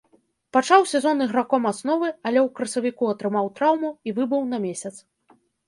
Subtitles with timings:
[0.55, 4.95] Пачаў сезон іграком асновы, але ў красавіку атрымаў траўму і выбыў на месяц.